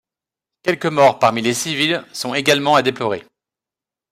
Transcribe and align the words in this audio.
Quelques 0.63 0.87
morts 0.87 1.19
parmi 1.19 1.43
les 1.43 1.53
civils 1.53 2.03
sont 2.11 2.33
également 2.33 2.73
à 2.75 2.81
déplorer. 2.81 3.23